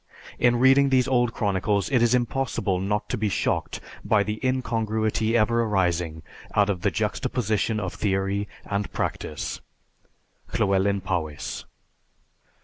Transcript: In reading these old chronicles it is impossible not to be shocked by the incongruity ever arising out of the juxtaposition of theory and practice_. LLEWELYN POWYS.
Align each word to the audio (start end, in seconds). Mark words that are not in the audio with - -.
In 0.39 0.55
reading 0.55 0.89
these 0.89 1.07
old 1.07 1.31
chronicles 1.31 1.91
it 1.91 2.01
is 2.01 2.15
impossible 2.15 2.79
not 2.79 3.07
to 3.09 3.19
be 3.19 3.29
shocked 3.29 3.79
by 4.03 4.23
the 4.23 4.39
incongruity 4.43 5.37
ever 5.37 5.61
arising 5.61 6.23
out 6.55 6.71
of 6.71 6.81
the 6.81 6.89
juxtaposition 6.89 7.79
of 7.79 7.93
theory 7.93 8.47
and 8.65 8.91
practice_. 8.91 9.59
LLEWELYN 10.57 11.01
POWYS. 11.01 11.65